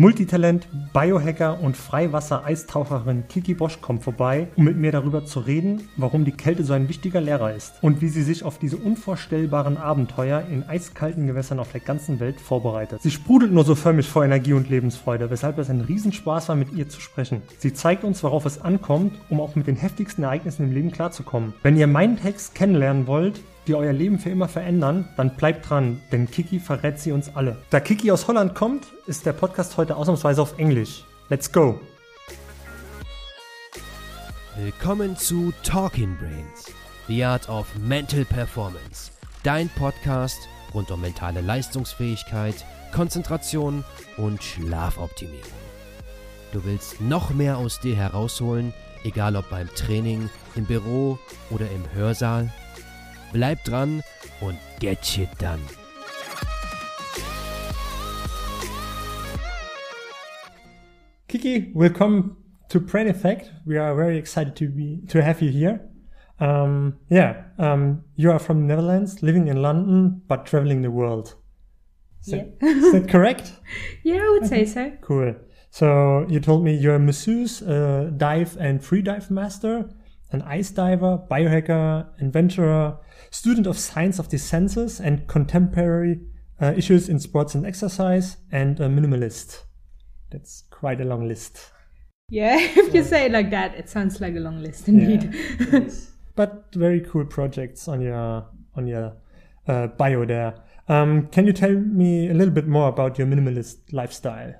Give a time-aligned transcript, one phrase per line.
[0.00, 6.24] Multitalent, Biohacker und Freiwasser-Eistaucherin Kiki Bosch kommt vorbei, um mit mir darüber zu reden, warum
[6.24, 10.42] die Kälte so ein wichtiger Lehrer ist und wie sie sich auf diese unvorstellbaren Abenteuer
[10.50, 13.02] in eiskalten Gewässern auf der ganzen Welt vorbereitet.
[13.02, 16.72] Sie sprudelt nur so förmlich vor Energie und Lebensfreude, weshalb es ein Riesenspaß war, mit
[16.72, 17.42] ihr zu sprechen.
[17.58, 21.52] Sie zeigt uns, worauf es ankommt, um auch mit den heftigsten Ereignissen im Leben klarzukommen.
[21.62, 26.00] Wenn ihr meinen Text kennenlernen wollt, die euer Leben für immer verändern, dann bleibt dran,
[26.12, 27.58] denn Kiki verrät sie uns alle.
[27.70, 31.04] Da Kiki aus Holland kommt, ist der Podcast heute ausnahmsweise auf Englisch.
[31.28, 31.80] Let's go!
[34.56, 36.72] Willkommen zu Talking Brains,
[37.08, 39.10] The Art of Mental Performance,
[39.42, 40.38] dein Podcast
[40.74, 43.84] rund um mentale Leistungsfähigkeit, Konzentration
[44.16, 45.40] und Schlafoptimierung.
[46.52, 48.74] Du willst noch mehr aus dir herausholen,
[49.04, 51.18] egal ob beim Training, im Büro
[51.50, 52.52] oder im Hörsaal?
[53.32, 54.02] Bleib dran
[54.40, 55.60] und get shit done.
[61.28, 62.36] Kiki, welcome
[62.68, 63.50] to Brain Effect.
[63.66, 65.80] We are very excited to be to have you here.
[66.40, 71.34] Um, yeah, um, you are from Netherlands, living in London, but traveling the world.
[72.22, 72.44] Is, Yeah.
[72.60, 73.52] that, is that correct?
[74.02, 74.90] Yeah, I would say so.
[75.02, 75.34] Cool.
[75.70, 79.88] So you told me you're a masseuse, a dive and free dive master,
[80.32, 82.98] an ice diver, biohacker, adventurer,
[83.30, 86.20] student of science of the senses and contemporary
[86.60, 89.64] uh, issues in sports and exercise, and a minimalist.
[90.30, 91.70] That's quite a long list.
[92.28, 95.34] Yeah, if you say it like that, it sounds like a long list indeed.
[96.36, 99.16] but very cool projects on your on your
[99.66, 100.54] uh, bio there.
[100.88, 104.54] Um, can you tell me a little bit more about your minimalist lifestyle?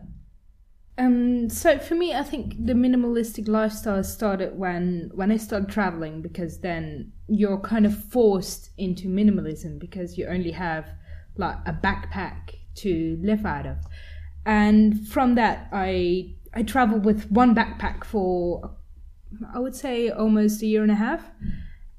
[1.00, 6.20] Um, so for me, I think the minimalistic lifestyle started when when I started traveling
[6.20, 10.86] because then you're kind of forced into minimalism because you only have
[11.38, 13.78] like a backpack to live out of,
[14.44, 18.76] and from that I I traveled with one backpack for
[19.54, 21.30] I would say almost a year and a half,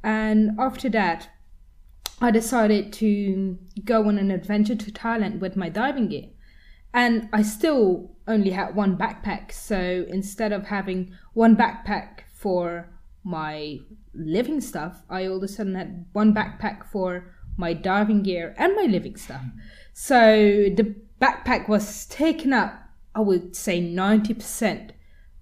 [0.03, 1.27] and after that
[2.21, 6.29] I decided to go on an adventure to Thailand with my diving gear.
[6.93, 9.51] And I still only had one backpack.
[9.51, 12.89] So instead of having one backpack for
[13.23, 13.79] my
[14.13, 18.75] living stuff, I all of a sudden had one backpack for my diving gear and
[18.75, 19.43] my living stuff.
[19.93, 20.19] So
[20.75, 22.73] the backpack was taken up,
[23.13, 24.91] I would say 90%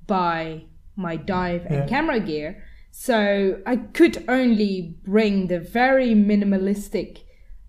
[0.07, 0.63] by
[0.95, 1.85] my dive and Yeah.
[1.85, 2.63] camera gear.
[2.91, 7.19] So I could only bring the very minimalistic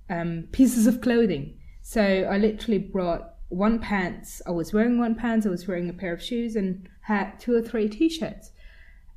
[0.09, 1.55] um, pieces of clothing.
[1.83, 4.41] So I literally brought one pants.
[4.47, 5.47] I was wearing one pants.
[5.47, 8.53] I was wearing a pair of shoes and had two or three t-shirts.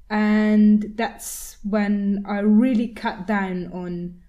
[0.09, 4.19] And that's when I really cut down on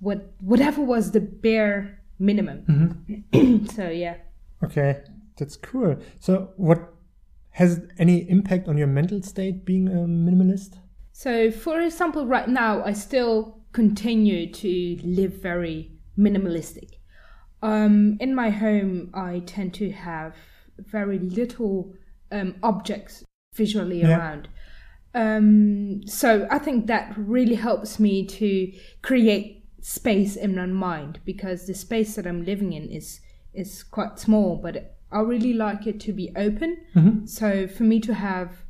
[0.00, 3.06] what whatever was the bare minimum.
[3.32, 3.66] Mm-hmm.
[3.74, 4.16] so yeah.
[4.62, 5.00] Okay,
[5.36, 5.96] that's cool.
[6.20, 6.94] So, what
[7.50, 10.78] has any impact on your mental state being a minimalist?
[11.12, 16.90] So, for example, right now, I still continue to live very minimalistic.
[17.62, 20.34] Um, in my home, I tend to have
[20.78, 21.94] very little
[22.30, 23.24] um, objects
[23.54, 24.18] visually Yeah.
[24.18, 24.48] around.
[25.14, 31.66] Um, so, I think that really helps me to create space in my mind because
[31.66, 33.20] the space that I'm living in is
[33.52, 36.78] is quite small, but I really like it to be open.
[37.26, 38.64] So, for me to have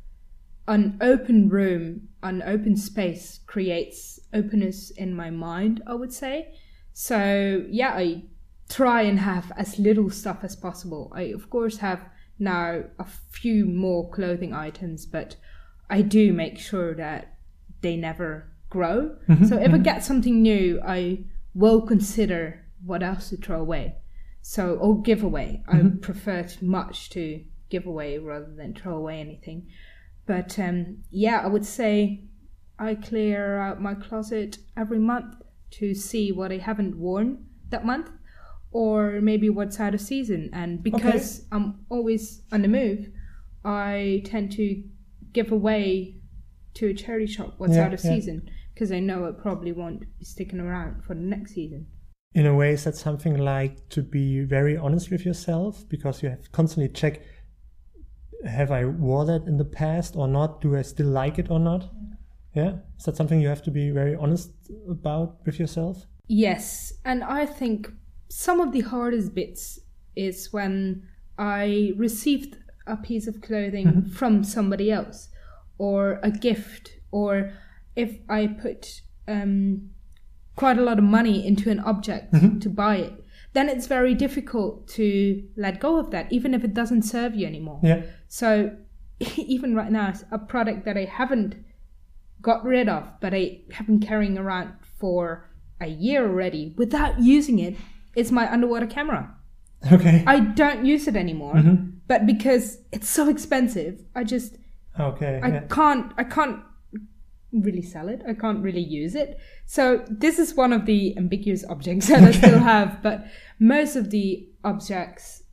[0.67, 6.53] an open room, an open space creates openness in my mind, I would say.
[6.93, 8.23] So, yeah, I
[8.73, 11.11] try and have as little stuff as possible.
[11.15, 12.01] I, of course, have
[12.39, 15.35] now a few more clothing items, but
[15.89, 17.37] I do make sure that
[17.81, 19.15] they never grow.
[19.29, 19.83] Mm-hmm, so, if I mm-hmm.
[19.83, 23.95] get something new, I will consider what else to throw away.
[24.41, 25.63] So, or give away.
[25.67, 25.99] I mm-hmm.
[25.99, 29.67] prefer much to give away rather than throw away anything.
[30.25, 32.23] But um, yeah, I would say
[32.79, 35.35] I clear out my closet every month
[35.71, 38.09] to see what I haven't worn that month
[38.73, 40.49] or maybe what's out of season.
[40.51, 43.09] And because I'm always on the move,
[43.63, 44.83] I tend to
[45.31, 46.17] give away
[46.73, 48.11] to a charity shop what's Yeah, out of yeah.
[48.11, 51.85] season because I know it probably won't be sticking around for the next season.
[52.33, 56.29] In a way, is that something like to be very honest with yourself because you
[56.29, 57.21] have constantly check
[58.45, 60.61] have I wore that in the past or not?
[60.61, 61.81] Do I still like it or not?
[61.81, 62.17] Mm.
[62.55, 64.51] Yeah, is that something you have to be very honest
[64.89, 66.05] about with yourself?
[66.27, 67.91] Yes, and I think
[68.35, 69.79] some of the hardest bits
[70.15, 71.07] is when
[71.37, 72.57] I received
[72.87, 75.29] a piece of clothing from somebody else,
[75.77, 77.53] or a gift, or
[77.95, 79.91] if I put um,
[80.55, 83.13] quite a lot of money into an object to buy it.
[83.53, 87.45] then it's very difficult to let go of that, even if it doesn't serve you
[87.45, 87.79] anymore.
[87.83, 88.01] Yeah.
[88.27, 88.75] So
[89.37, 91.55] even right now, a product that I haven't
[92.41, 97.59] got rid of, but I have been carrying around for a year already without using
[97.59, 97.75] it,
[98.15, 99.35] is my underwater camera.
[99.91, 100.23] Okay.
[100.25, 101.93] I don't use it anymore, Mhm.
[102.07, 104.57] but because it's so expensive, I just
[104.99, 105.39] Okay.
[105.43, 105.59] I yeah.
[105.69, 106.59] can't I can't
[107.51, 108.21] really sell it.
[108.27, 109.37] I can't really use it.
[109.65, 113.25] So this is one of the ambiguous objects that I still have, but
[113.59, 115.43] most of the objects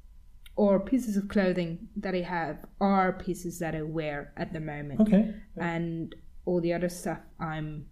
[0.56, 5.00] or pieces of clothing that I have are pieces that I wear at the moment.
[5.00, 5.34] Okay.
[5.56, 6.14] And
[6.44, 7.86] all the other stuff I'm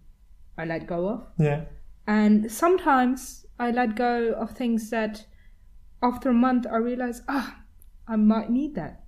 [0.57, 1.27] I let go of.
[1.37, 1.65] Yeah.
[2.07, 5.25] And sometimes I let go of things that
[6.01, 7.61] after a month I realize, ah,
[8.07, 9.03] I might need that.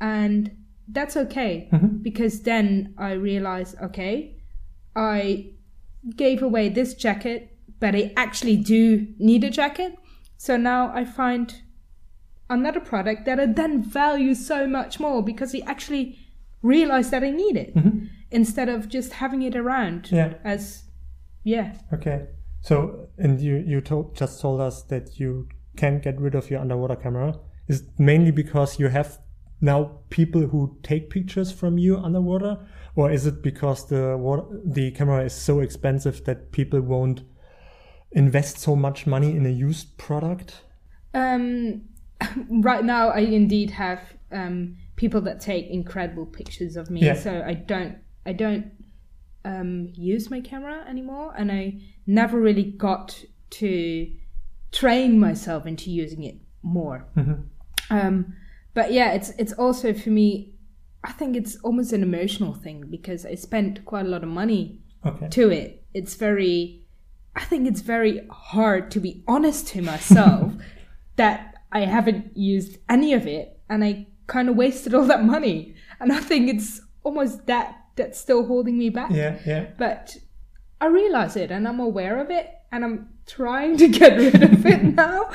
[0.00, 0.50] And
[0.88, 2.02] that's okay Mhm.
[2.02, 4.36] because then I realize, okay,
[4.94, 5.52] I
[6.16, 9.96] gave away this jacket, but I actually do need a jacket.
[10.36, 11.54] So now I find
[12.48, 16.18] another product that I then value so much more because I actually
[16.62, 18.08] realize that I need it Mhm.
[18.30, 20.34] instead of just having it around Yeah.
[20.44, 20.84] as,
[21.44, 21.74] yeah.
[21.92, 22.26] Okay.
[22.60, 26.60] So, and you you told, just told us that you can't get rid of your
[26.60, 27.38] underwater camera.
[27.68, 29.18] Is it mainly because you have
[29.60, 32.58] now people who take pictures from you underwater,
[32.94, 37.22] or is it because the water, the camera is so expensive that people won't
[38.12, 40.62] invest so much money in a used product?
[41.14, 41.82] Um,
[42.50, 44.00] right now, I indeed have
[44.32, 47.00] um, people that take incredible pictures of me.
[47.02, 47.14] Yeah.
[47.14, 48.70] So I don't, I don't
[49.46, 54.10] um, use my camera anymore, and I never really got to
[54.72, 57.06] train myself into using it more.
[57.16, 57.44] Mhm.
[57.90, 58.34] Um,
[58.74, 60.52] but yeah, it's it's also for me.
[61.04, 64.80] I think it's almost an emotional thing because I spent quite a lot of money
[65.04, 65.28] Okay.
[65.28, 65.84] to it.
[65.94, 66.82] It's very,
[67.36, 70.52] I think it's very hard to be honest to myself
[71.16, 75.76] that I haven't used any of it and I kind of wasted all that money.
[76.00, 79.10] And I think it's almost that that's still holding me back.
[79.10, 79.38] Yeah.
[79.46, 79.66] Yeah.
[79.78, 80.16] But
[80.80, 84.64] I realize it and I'm aware of it and I'm trying to get rid of
[84.66, 85.30] it now.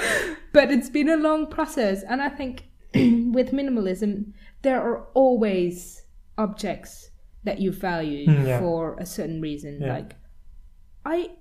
[0.53, 2.03] But it's been a long process.
[2.03, 6.03] And I think with minimalism, there are always
[6.37, 7.09] objects
[7.43, 8.59] that you value Mm, yeah.
[8.59, 9.79] for a certain reason.
[9.81, 9.93] Yeah.
[9.93, 10.15] Like,
[11.05, 11.31] I,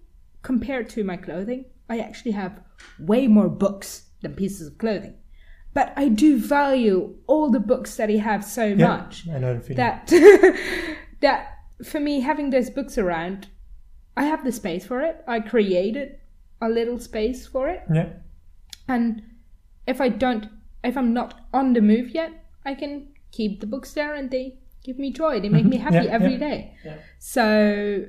[0.43, 2.61] compared to my clothing, I actually have
[2.99, 5.17] way more books than pieces of clothing.
[5.75, 8.87] But I do value all the books that I have so Yeah.
[8.89, 9.25] much
[9.77, 10.11] that
[11.21, 13.49] that for me having those books around
[14.17, 16.19] i have the space for it i created
[16.61, 18.09] a little space for it yeah.
[18.89, 19.23] and
[19.87, 20.47] if i don't
[20.85, 22.33] if i'm not on the move yet
[22.67, 25.97] i can keep the books there and they give me joy they make me happy
[25.97, 26.07] Mm-hmm.
[26.07, 26.39] Yeah, every yeah.
[26.39, 26.75] day.
[26.85, 26.97] Yeah.
[27.19, 28.05] so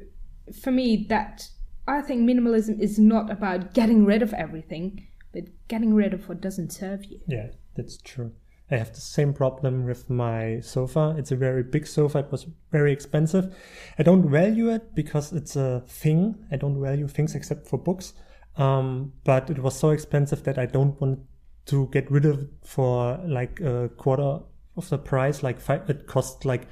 [0.61, 1.49] for me that
[1.87, 6.41] i think minimalism is not about getting rid of everything but getting rid of what
[6.41, 8.31] doesn't serve you Yeah, that's true.
[8.71, 11.15] I have the same problem with my sofa.
[11.17, 12.19] It's a very big sofa.
[12.19, 13.55] It was very expensive.
[13.99, 16.35] I don't value it because it's a thing.
[16.51, 18.13] I don't value things except for books.
[18.55, 21.19] Um, but it was so expensive that I don't want
[21.67, 24.39] to get rid of for like a quarter
[24.77, 25.43] of the price.
[25.43, 26.67] Like five, it cost like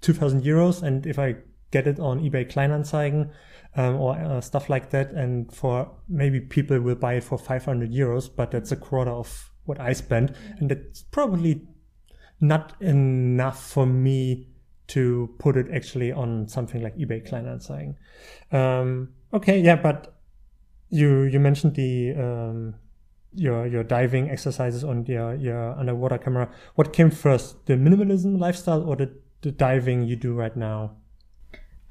[0.00, 0.82] 2000 euros.
[0.82, 1.36] And if I
[1.70, 3.30] get it on eBay Kleinanzeigen,
[3.76, 5.10] um, or uh, stuff like that.
[5.12, 9.50] And for maybe people will buy it for 500 euros, but that's a quarter of
[9.64, 10.32] what I spent.
[10.58, 11.62] And it's probably
[12.40, 14.48] not enough for me
[14.86, 17.94] to put it actually on something like eBay Kleinanzeigen.
[18.52, 20.14] Um, okay, yeah, but
[20.90, 22.74] you you mentioned the um,
[23.32, 26.50] your your diving exercises on your your underwater camera.
[26.74, 29.10] What came first, the minimalism lifestyle or the
[29.40, 30.96] the diving you do right now?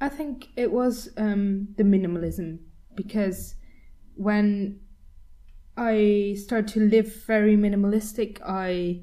[0.02, 2.60] I think it was um, the minimalism
[2.96, 3.56] because
[4.16, 4.80] when
[5.76, 9.02] I started to live very minimalistic, I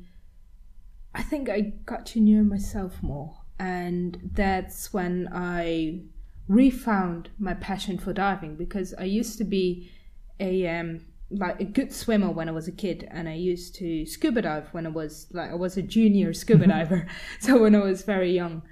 [1.13, 6.03] I think I got to know myself more, and that's when I
[6.47, 9.91] refound my passion for diving because I used to be
[10.39, 14.07] a um, like a good swimmer when I was a kid, and I used to
[14.07, 17.09] scuba dive when I was like I was a junior scuba diver,
[17.41, 18.63] so when I was very young.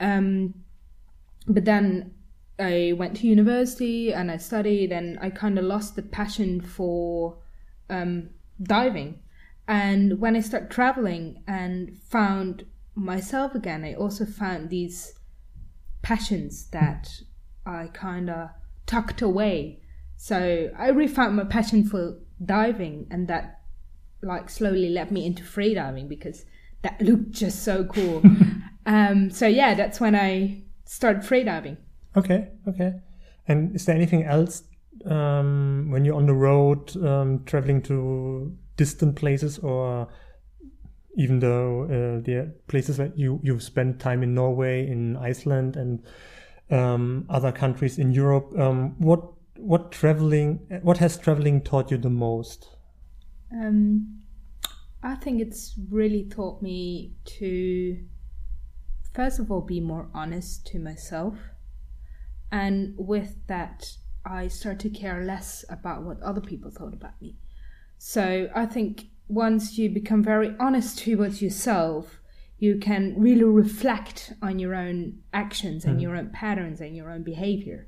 [0.00, 0.54] Um,
[1.46, 2.14] but then
[2.58, 7.41] I went to university and I studied, and I kind of lost the passion for
[7.92, 8.30] um,
[8.62, 9.20] diving.
[9.68, 15.14] And when I started traveling and found myself again, I also found these
[16.02, 17.08] passions that
[17.64, 18.50] I kind of
[18.86, 19.80] tucked away.
[20.16, 23.60] So I refound my passion for diving, and that
[24.22, 26.44] like slowly led me into freediving because
[26.82, 28.22] that looked just so cool.
[28.86, 31.76] um, so yeah, that's when I started freediving.
[32.16, 32.94] Okay, okay.
[33.48, 34.62] And is there anything else
[35.06, 40.08] um, when you're on the road um, traveling to distant places or
[41.16, 46.02] even though uh, the places that you you've spent time in Norway, in Iceland, and
[46.70, 49.22] um, other countries in Europe, um, what
[49.56, 52.68] what traveling what has traveling taught you the most?
[53.52, 54.22] Um,
[55.02, 57.98] I think it's really taught me to
[59.12, 61.36] first of all be more honest to myself,
[62.50, 63.84] and with that,
[64.24, 67.36] I start to care less about what other people thought about me.
[67.98, 72.20] So I think once you become very honest towards yourself,
[72.58, 76.02] you can really reflect on your own actions and mm.
[76.02, 77.86] your own patterns and your own behavior.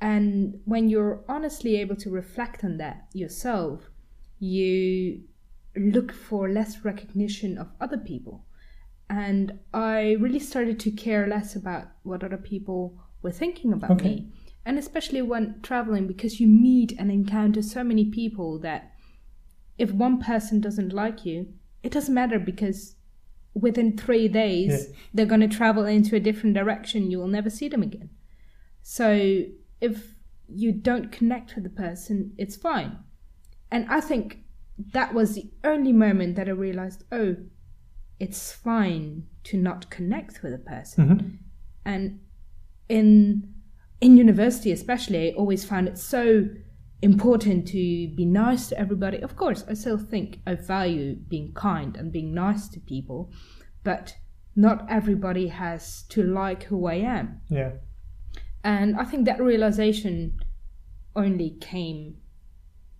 [0.00, 3.90] And when you're honestly able to reflect on that yourself,
[4.38, 5.22] you
[5.76, 8.44] look for less recognition of other people.
[9.08, 14.04] And I really started to care less about what other people were thinking about okay.
[14.04, 14.32] me.
[14.66, 18.92] And especially when traveling, because you meet and encounter so many people that
[19.78, 21.54] if one person doesn't like you,
[21.84, 22.96] it doesn't matter because
[23.54, 24.96] within three days yeah.
[25.14, 27.12] they're going to travel into a different direction.
[27.12, 28.10] You will never see them again.
[28.82, 29.44] So
[29.80, 30.16] if
[30.48, 32.98] you don't connect with the person, it's fine.
[33.70, 34.38] And I think
[34.92, 37.36] that was the only moment that I realized, oh,
[38.18, 41.08] it's fine to not connect with a person.
[41.08, 41.28] Mm-hmm.
[41.84, 42.20] And
[42.88, 43.54] in
[44.00, 46.48] in university especially, I always found it so
[47.02, 49.20] important to be nice to everybody.
[49.20, 53.30] Of course, I still think I value being kind and being nice to people,
[53.84, 54.16] but
[54.54, 57.40] not everybody has to like who I am.
[57.48, 57.72] Yeah.
[58.64, 60.40] And I think that realization
[61.14, 62.16] only came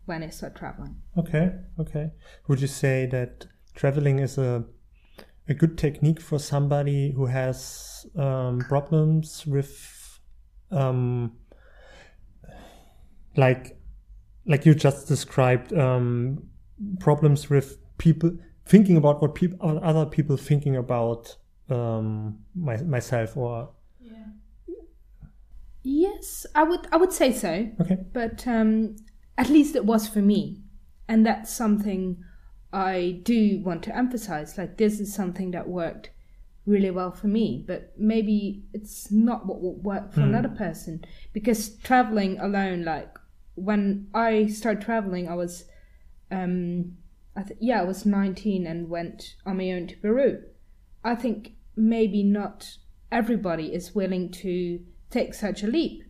[0.04, 0.96] when I started traveling.
[1.18, 2.10] Okay, okay.
[2.46, 4.64] Would you say that traveling is a
[5.48, 9.95] a good technique for somebody who has um, problems with
[10.70, 11.32] um,
[13.36, 13.76] like
[14.46, 16.42] like you just described um,
[17.00, 18.30] problems with people
[18.64, 21.36] thinking about what people other people thinking about
[21.68, 23.70] um, my, myself or
[24.00, 24.14] yeah.
[25.82, 27.68] yes i would i would say so.
[27.80, 27.98] Okay.
[28.12, 28.96] But um,
[29.38, 30.62] at least it was for me.
[31.08, 32.22] And that's something
[32.72, 34.58] i do want to emphasize.
[34.58, 36.10] Like this is something that worked
[36.66, 40.24] really well for me but maybe it's not what will work for mm.
[40.24, 43.16] another person because traveling alone like
[43.56, 45.64] when I started traveling, I was,
[46.30, 46.92] um,
[47.34, 50.42] I th- yeah, I was 19 and went on my own to Peru.
[51.02, 52.76] I think maybe not
[53.10, 54.80] everybody is willing to
[55.10, 56.04] take such a leap,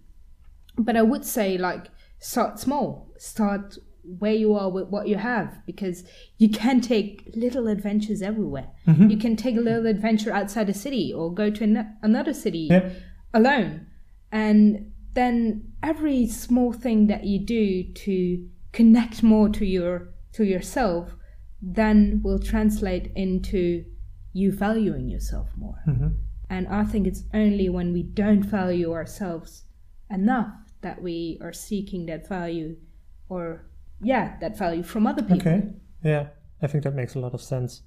[0.76, 1.86] but I would say like
[2.18, 3.78] start small, start
[4.18, 6.04] where you are with what you have because
[6.38, 8.68] you can take little adventures everywhere.
[8.86, 9.10] Mm-hmm.
[9.10, 12.68] You can take a little adventure outside a city or go to an- another city
[12.70, 12.90] yeah.
[13.34, 13.86] alone.
[14.30, 21.16] And then every small thing that you do to connect more to your to yourself
[21.62, 23.84] then will translate into
[24.32, 25.82] you valuing yourself more.
[25.88, 26.08] Mm-hmm.
[26.50, 29.64] And I think it's only when we don't value ourselves
[30.10, 32.76] enough that we are seeking that value
[33.28, 33.65] or
[34.00, 35.38] yeah, that value from other people.
[35.38, 35.68] Okay.
[36.02, 36.28] Yeah,
[36.62, 37.82] I think that makes a lot of sense.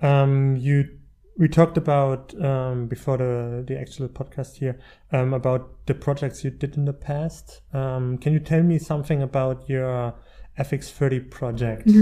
[0.00, 0.98] Um, you
[1.38, 4.78] we talked about um, before the the actual podcast here
[5.12, 7.60] um, about the projects you did in the past.
[7.72, 10.14] Um, can you tell me something about your
[10.58, 11.90] FX30 project?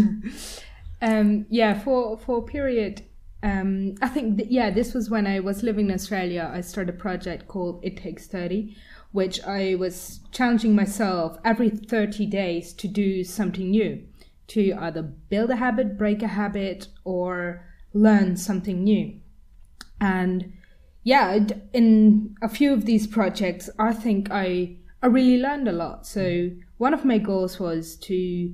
[1.05, 3.03] Um, yeah, for for a period,
[3.43, 6.51] um, I think th- yeah, this was when I was living in Australia.
[6.53, 8.75] I started a project called It Takes Thirty,
[9.15, 14.03] which I was challenging myself every thirty days to do something new,
[14.49, 19.21] to either build a habit, break a habit, or learn something new.
[20.01, 20.53] And
[21.05, 26.09] yeah, in a few of these projects, I think I I really learned a lot.
[26.09, 28.53] So one of my goals was to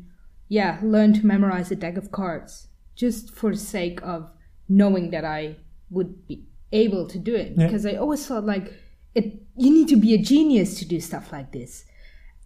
[0.49, 4.31] yeah learn to memorize a deck of cards just for the sake of
[4.69, 5.57] knowing that I
[5.89, 7.65] would be able to do it yeah.
[7.65, 8.75] because I always thought like
[9.15, 11.85] it you need to be a genius to do stuff like this.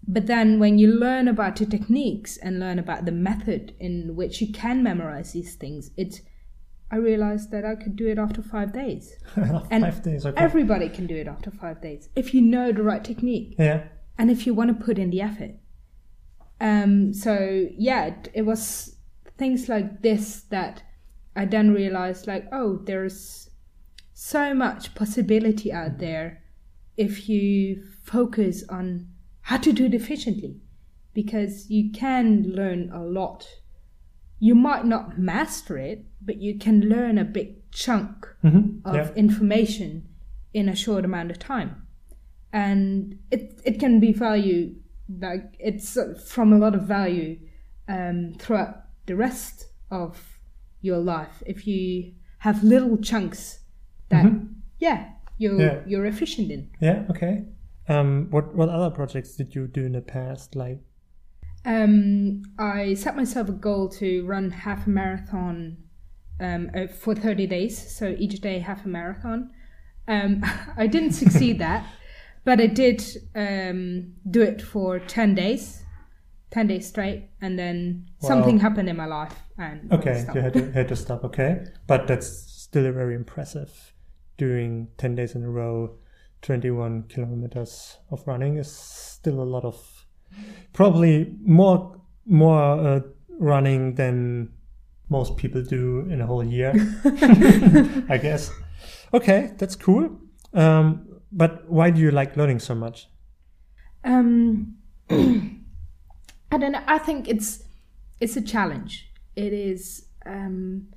[0.07, 4.41] But then when you learn about the techniques and learn about the method in which
[4.41, 6.21] you can memorize these things, it's
[6.91, 9.15] I realized that I could do it after five days.
[9.37, 10.43] and five days, okay.
[10.43, 13.55] Everybody can do it after five days if you know the right technique.
[13.59, 13.85] Yeah.
[14.19, 15.53] And if you want to put in the effort.
[16.61, 18.97] Um, so yeah, it, it was
[19.39, 20.83] things like this that
[21.37, 23.51] I then realized like, oh, there's
[24.13, 26.44] so much possibility out there
[26.97, 29.09] if you focus on
[29.43, 30.61] how to do it efficiently
[31.13, 33.47] because you can learn a lot
[34.45, 38.87] you might not master it, but you can learn a big chunk mm-hmm.
[38.87, 39.13] of yeah.
[39.15, 40.07] information
[40.53, 41.87] in a short amount of time.
[42.53, 44.75] And it, it can be value
[45.19, 47.39] like it's uh, from a lot of value
[47.89, 50.39] um, throughout the rest of
[50.83, 53.61] your life if you have little chunks
[54.11, 54.27] that
[54.79, 55.81] yeah you're Yeah.
[55.87, 57.05] you're efficient in Yeah.
[57.11, 57.45] Okay.
[57.89, 60.57] Um, what what other projects did you do in the past?
[60.57, 60.81] Like,
[61.67, 65.77] um, i set myself a goal to run half a marathon
[66.41, 69.51] um, uh, for 30 days so each day half a marathon
[70.09, 70.43] um,
[70.77, 71.87] i didn't succeed that
[72.45, 73.03] but i did
[73.35, 75.85] um, do it for 10 days
[76.51, 78.29] 10 days straight and then Wow.
[78.29, 81.25] something happened in my life and okay, you had to, had to stop.
[81.25, 83.94] Okay, but that's still a very impressive.
[84.37, 85.97] Doing ten days in a row,
[86.43, 90.07] twenty-one kilometers of running is still a lot of,
[90.73, 93.01] probably more more uh,
[93.39, 94.53] running than
[95.09, 96.73] most people do in a whole year.
[98.09, 98.51] I guess.
[99.13, 100.19] Okay, that's cool.
[100.53, 103.09] Um, but why do you like learning so much?
[104.05, 104.77] Um,
[105.11, 106.83] I don't know.
[106.87, 107.65] I think it's
[108.21, 109.11] it's a challenge.
[109.37, 110.89] It is um,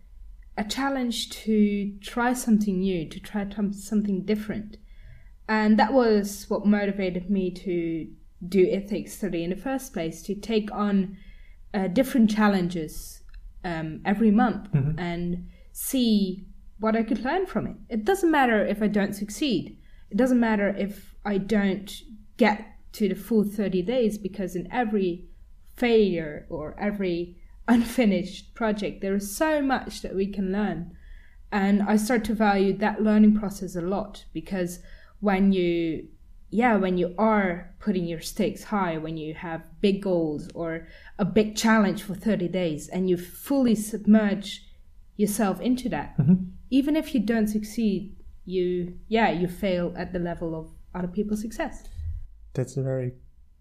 [0.58, 4.78] a challenge to try something new, to try something different,
[5.48, 8.08] and that was what motivated me to
[8.48, 10.22] do ethics study in the first place.
[10.24, 11.18] To take on
[11.74, 13.22] uh, different challenges
[13.64, 16.46] um, every month and see
[16.80, 17.76] what I could learn from it.
[17.90, 19.78] It doesn't matter if I don't succeed.
[20.10, 21.92] It doesn't matter if I don't
[22.38, 25.28] get to the full 30 days because in every
[25.76, 27.38] failure or every
[27.68, 30.96] unfinished project there is so much that we can learn
[31.52, 34.80] and i start to value that learning process a lot because
[35.20, 36.08] when you
[36.50, 40.88] yeah when you are putting your stakes high when you have big goals or
[41.20, 44.64] a big challenge for 30 days and you fully submerge
[45.18, 46.36] yourself into that mm-hmm.
[46.70, 51.42] even if you don't succeed you yeah you fail at the level of other people's
[51.42, 51.84] success
[52.58, 53.12] That's a very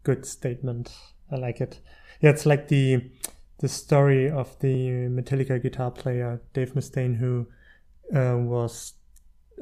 [0.05, 0.91] good statement.
[1.31, 1.81] I like it.
[2.23, 3.11] Yeah, it's like the
[3.59, 7.47] the story of the Metallica guitar player Dave Mustaine who
[8.15, 8.95] uh, was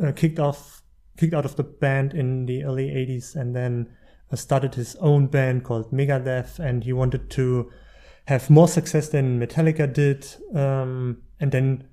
[0.03, 0.83] uh, kicked off
[1.17, 3.88] kicked out of the band in the early 80s and then
[4.33, 7.71] uh, started his own band called Megadeth and he wanted to
[8.27, 11.88] have more success than Metallica did um, and then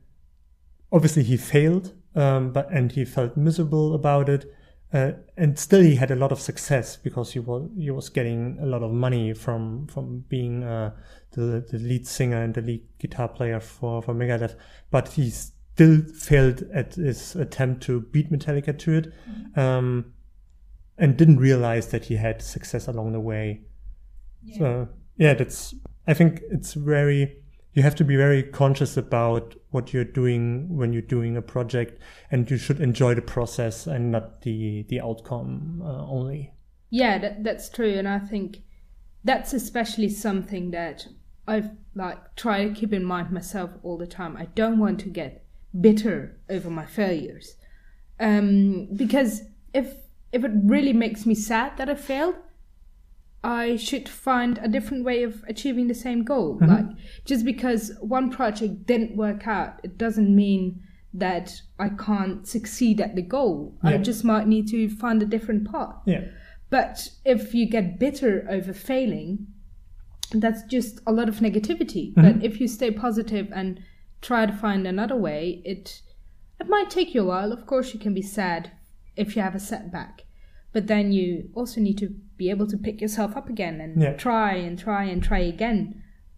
[0.92, 4.52] obviously he failed um, but and he felt miserable about it
[4.94, 8.58] uh, and still he had a lot of success because he was he was getting
[8.62, 10.92] a lot of money from from being uh,
[11.32, 14.56] the the lead singer and the lead guitar player for for Megadeth.
[14.90, 19.14] But he still failed at his attempt to beat Metallica to it
[19.56, 20.14] um,
[20.98, 23.62] and didn't realize that he had success along the way.
[24.58, 25.76] So yeah that's
[26.08, 27.41] I think it's very
[27.74, 32.02] you have to be very conscious about what you're doing when you're doing a project
[32.30, 36.54] and you should enjoy the process and not the the outcome uh, only
[36.90, 38.58] Yeah, that, that's true, and I think
[39.24, 41.08] that's especially something that
[41.48, 44.36] I've like try to keep in mind myself all the time.
[44.38, 45.46] I don't want to get
[45.80, 47.56] bitter over my failures,
[48.20, 49.96] um, because if
[50.34, 52.36] if it really makes me sad that I failed,
[53.44, 56.60] I should find a different way of achieving the same goal.
[56.60, 56.72] Mm-hmm.
[56.72, 56.86] Like
[57.26, 60.82] just because one project didn't work out, it doesn't mean
[61.14, 63.78] that I can't succeed at the goal.
[63.84, 65.96] I just might need to find a different path.
[66.06, 66.22] yeah
[66.70, 69.48] But if you get bitter over failing,
[70.34, 72.14] that's just a lot of negativity.
[72.14, 72.22] Mm-hmm.
[72.22, 73.82] But if you stay positive and
[74.22, 76.02] try to find another way, it
[76.60, 77.52] it might take you a while.
[77.52, 78.72] Of course, you can be sad
[79.16, 80.26] if you have a setback,
[80.72, 84.14] but then you also need to be able to pick yourself up again and Yeah.
[84.28, 85.80] try and try and try again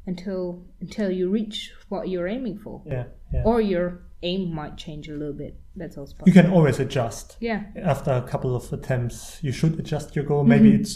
[0.09, 0.41] until
[0.83, 1.57] until you reach
[1.91, 2.75] what you're aiming for.
[2.95, 3.85] yeah yeah Or your
[4.29, 5.53] aim might change a little bit.
[5.79, 7.61] That's also you can always adjust yeah.
[7.93, 10.93] after a couple of attempts you should adjust your goal maybe it's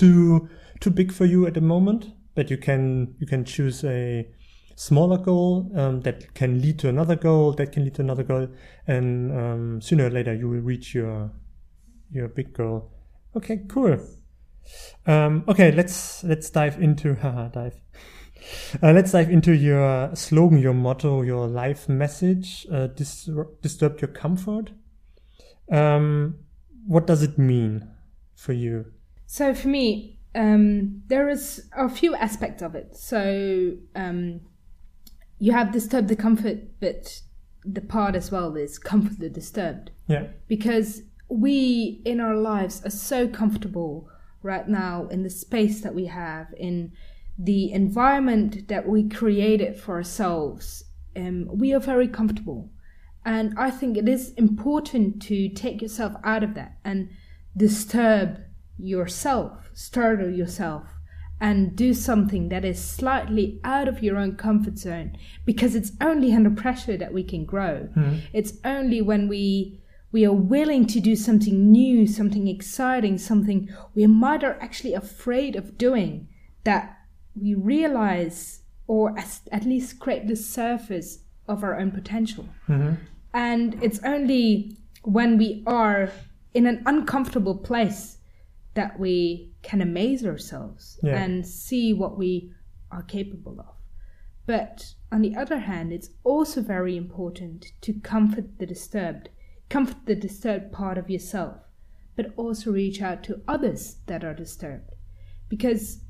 [0.00, 0.48] too
[0.82, 2.02] too big for you at the moment
[2.36, 2.82] but you can
[3.20, 4.00] you can choose a
[4.88, 8.44] smaller goal um, that can lead to another goal that can lead to another goal
[8.94, 9.08] and
[9.42, 11.30] um, sooner or later you will reach your
[12.16, 12.78] your big goal
[13.38, 13.96] okay cool
[15.06, 17.80] um, okay let's let's dive into haha dive
[18.82, 22.66] uh, let's dive into your slogan, your motto, your life message.
[22.72, 23.28] Uh, dis-
[23.60, 24.70] disturb your comfort.
[25.70, 26.36] Um,
[26.86, 27.88] what does it mean
[28.34, 28.86] for you?
[29.26, 32.96] So for me, um, there is a few aspects of it.
[32.96, 34.40] So um,
[35.38, 37.20] you have disturbed the comfort, but
[37.64, 42.90] the part as well is comfort the disturbed Yeah, because we in our lives are
[42.90, 44.08] so comfortable
[44.42, 46.92] right now in the space that we have in
[47.38, 50.84] the environment that we created for ourselves
[51.16, 52.70] um, we are very comfortable
[53.24, 57.08] and i think it is important to take yourself out of that and
[57.56, 58.38] disturb
[58.78, 60.98] yourself startle yourself
[61.40, 66.32] and do something that is slightly out of your own comfort zone because it's only
[66.32, 67.88] under pressure that we can grow.
[68.32, 74.06] It's only when we we are willing to do something new, something exciting, something we
[74.06, 76.28] might are actually afraid of doing
[76.64, 76.96] that
[77.34, 79.14] we realize or
[79.52, 82.48] at least scrape the surface of our own potential.
[82.68, 82.94] Mm-hmm.
[83.34, 86.10] And it's only when we are
[86.54, 88.18] in an uncomfortable place
[88.74, 91.22] that we can amaze ourselves Yeah.
[91.22, 92.52] and see what we
[92.90, 93.74] are capable of.
[94.46, 99.28] But on the other hand, it's also very important to comfort the disturbed,
[99.68, 101.56] comfort the disturbed part of yourself,
[102.16, 104.94] but also reach out to others that are disturbed.
[105.48, 106.00] Because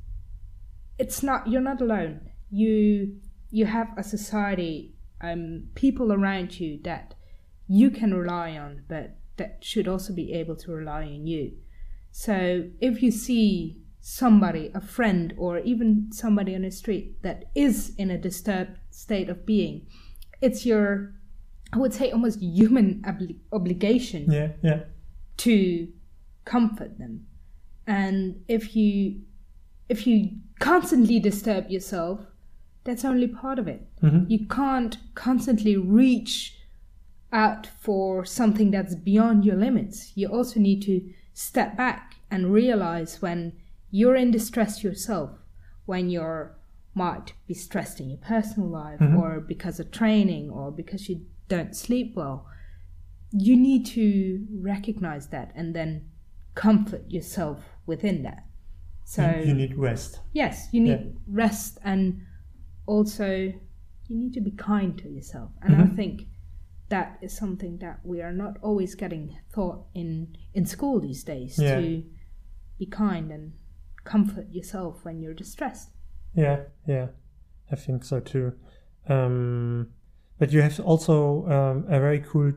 [0.99, 2.31] it's not you're not alone.
[2.51, 7.15] You you have a society, um, people around you that
[7.67, 11.53] you can rely on, but that should also be able to rely on you.
[12.11, 17.95] So if you see somebody, a friend, or even somebody on the street that is
[17.97, 19.87] in a disturbed state of being,
[20.41, 21.15] it's your,
[21.73, 24.81] I would say, almost human obli- obligation Yeah, yeah.
[25.39, 25.89] to
[26.45, 27.27] comfort them.
[27.87, 29.21] And if you
[29.89, 32.21] if you constantly disturb yourself,
[32.85, 33.87] that's only part of it.
[34.03, 34.31] Mm-hmm.
[34.31, 36.59] You can't constantly reach
[37.33, 40.13] out for something that's beyond your limits.
[40.15, 41.03] You also need to
[41.33, 43.53] step back and realize when
[43.91, 45.31] you're in distress yourself,
[45.87, 46.55] when you're
[46.95, 49.17] might be stressed in your personal life mm-hmm.
[49.17, 52.47] or because of training or because you don't sleep well,
[53.33, 56.09] you need to recognize that and then
[56.55, 58.45] comfort yourself within that.
[59.05, 60.21] So you, you need rest.
[60.33, 61.21] yes, you need Yeah.
[61.27, 62.23] rest and
[62.87, 63.29] also
[64.07, 65.51] you need to be kind to yourself.
[65.63, 66.23] And I think
[66.89, 71.59] that is something that we are not always getting taught in in school these days
[71.59, 71.81] Yeah.
[71.81, 72.03] to
[72.79, 73.53] be kind and
[74.05, 75.91] comfort yourself when you're distressed.
[76.35, 77.09] Yeah, yeah,
[77.71, 78.53] I think so too.
[79.09, 79.89] Um,
[80.39, 82.53] but you have also um, a very cool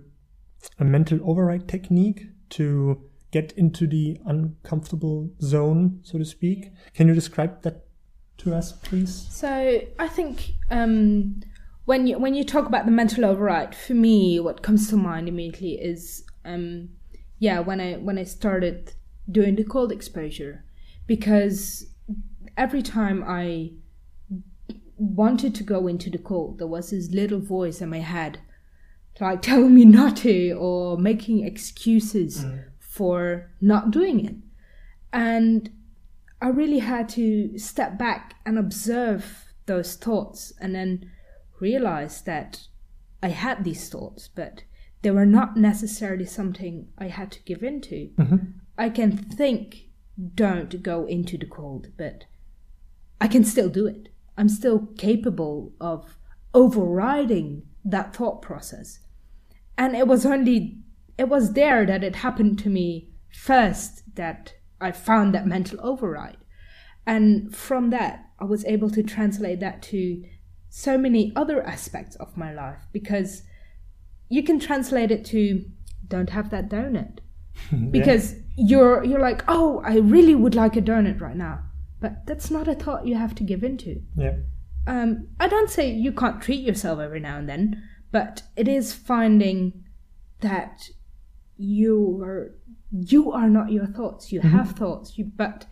[0.80, 6.72] a mental override technique to get into the uncomfortable zone, so to speak.
[6.94, 7.86] Can you describe that
[8.38, 9.28] to us, please?
[9.32, 11.41] So I think um,
[11.86, 15.28] when you when you talk about the mental override, for me, what comes to mind
[15.28, 16.89] immediately is um,
[17.39, 18.94] yeah when I when I started
[19.30, 20.65] doing the cold exposure,
[21.08, 21.88] because
[22.58, 23.72] every time I
[25.01, 28.39] wanted to go into the cold, there was this little voice in my head,
[29.19, 32.63] like telling me not to or making excuses mm.
[32.79, 34.35] for not doing it,
[35.11, 35.69] and
[36.41, 41.09] I really had to step back and observe those thoughts and then
[41.59, 42.67] realize that
[43.21, 44.63] I had these thoughts, but
[45.03, 48.09] they were not necessarily something I had to give into.
[48.17, 48.37] Mm-hmm.
[48.77, 49.89] I can think,
[50.33, 52.25] don't go into the cold, but
[53.19, 54.09] I can still do it.
[54.41, 56.17] I'm still capable of
[56.56, 58.97] overriding that thought process.
[59.77, 60.80] And it was only,
[61.15, 66.38] it was there that it happened to me first that I found that mental override.
[67.06, 70.23] And from that, I was able to translate that to
[70.69, 73.43] so many other aspects of my life because
[74.27, 75.65] you can translate it to
[76.08, 77.19] don't have that donut
[77.91, 81.60] because you're you're like oh i really would like a donut right now
[82.01, 84.01] but that's not a thought you have to give into.
[84.17, 84.35] Yeah,
[84.87, 88.93] um, I don't say you can't treat yourself every now and then, but it is
[88.93, 89.83] finding
[90.41, 90.89] that
[91.57, 92.53] you are
[92.91, 94.31] you are not your thoughts.
[94.33, 95.65] You have thoughts, you but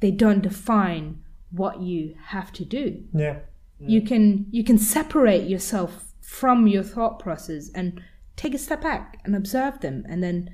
[0.00, 3.04] they don't define what you have to do.
[3.12, 3.38] yeah,
[3.78, 8.00] You can you can separate yourself from your thought process and
[8.36, 10.50] take a step back and observe them and then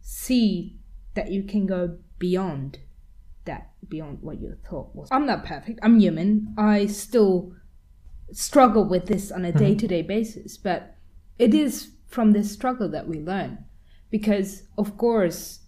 [0.00, 0.78] see
[1.14, 2.78] that you can go beyond
[3.46, 5.08] that beyond what you thought was.
[5.10, 5.80] I'm not perfect.
[5.82, 6.54] I'm human.
[6.58, 7.52] I still
[8.32, 9.58] struggle with this on a mm-hmm.
[9.58, 10.96] day-to-day basis, but
[11.38, 13.64] it is from this struggle that we learn
[14.10, 15.60] because of course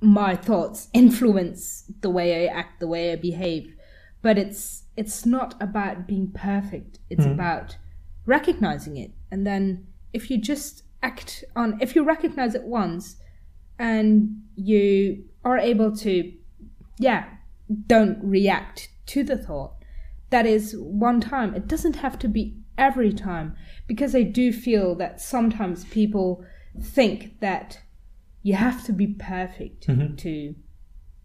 [0.00, 3.74] my thoughts influence the way I act, the way I behave,
[4.22, 6.98] but it's it's not about being perfect.
[7.08, 7.32] It's mm-hmm.
[7.32, 7.76] about
[8.26, 9.12] recognizing it.
[9.30, 13.16] And then if you just act on if you recognize it once
[13.78, 16.32] and you are able to
[16.98, 17.28] yeah,
[17.86, 19.74] don't react to the thought.
[20.30, 21.54] That is one time.
[21.54, 23.56] It doesn't have to be every time
[23.86, 26.44] because I do feel that sometimes people
[26.80, 27.80] think that
[28.42, 30.14] you have to be perfect mm-hmm.
[30.16, 30.54] to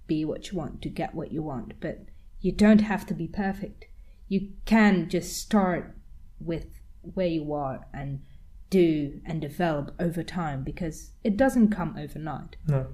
[0.07, 2.05] be what you want, to get what you want, but
[2.41, 3.85] you don't have to be perfect.
[4.27, 5.95] You can just start
[6.39, 6.65] with
[7.01, 8.21] where you are and
[8.69, 12.55] do and develop over time because it doesn't come overnight.
[12.67, 12.87] no.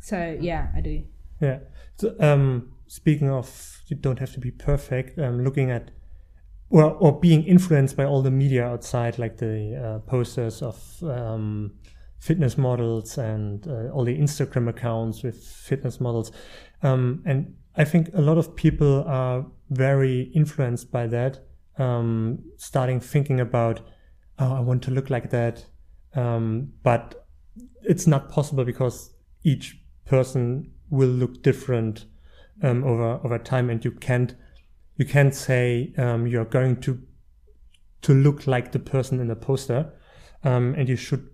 [0.00, 1.04] So, yeah, I do.
[1.40, 1.58] Yeah.
[1.96, 5.18] So, um, speaking of, you don't have to be perfect.
[5.18, 5.90] Um, looking at
[6.70, 11.72] or or being influenced by all the media outside, like the uh, posters of um,
[12.18, 16.32] fitness models and uh, all the Instagram accounts with fitness models,
[16.82, 21.40] um, and I think a lot of people are very influenced by that,
[21.76, 23.80] um, starting thinking about,
[24.38, 25.64] oh, I want to look like that,
[26.14, 27.26] um, but
[27.82, 29.10] it's not possible because
[29.42, 32.06] each person will look different
[32.62, 34.34] um, over over time, and you can't
[34.96, 37.00] you can't say um, you're going to
[38.02, 39.92] to look like the person in the poster,
[40.42, 41.28] um, and you should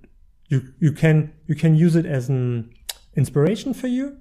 [0.49, 2.71] you you can you can use it as an
[3.17, 4.17] inspiration for you,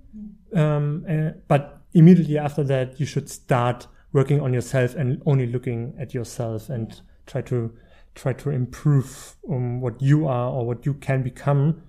[0.55, 5.95] um, uh, but immediately after that you should start working on yourself and only looking
[5.99, 7.71] at yourself and try to
[8.15, 11.81] try to improve what you are or what you can become.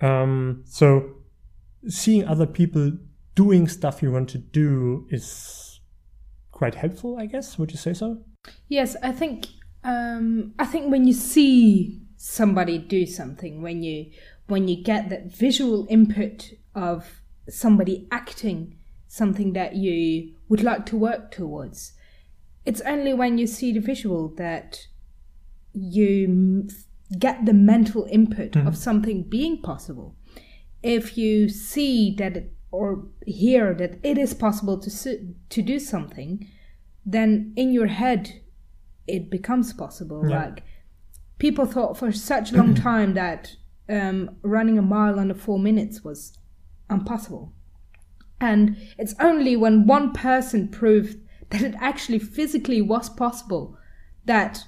[0.00, 1.17] Um, so
[1.86, 2.92] seeing other people
[3.34, 5.80] doing stuff you want to do is
[6.50, 7.58] quite helpful, I guess.
[7.58, 8.18] Would you say so?
[8.68, 9.46] Yes, I think
[9.84, 14.10] um, I think when you see somebody do something, when you
[14.48, 20.96] when you get that visual input of somebody acting something that you would like to
[20.96, 21.92] work towards,
[22.64, 24.86] it's only when you see the visual that
[25.72, 26.68] you
[27.18, 28.66] get the mental input mm-hmm.
[28.66, 30.16] of something being possible.
[30.82, 36.46] If you see that it, or hear that it is possible to to do something,
[37.04, 38.40] then in your head
[39.06, 40.28] it becomes possible.
[40.28, 40.44] Yeah.
[40.44, 40.62] Like
[41.38, 43.56] people thought for such a long time that
[43.88, 46.38] um, running a mile under four minutes was
[46.90, 47.52] impossible.
[48.40, 51.16] And it's only when one person proved
[51.50, 53.76] that it actually physically was possible
[54.26, 54.64] that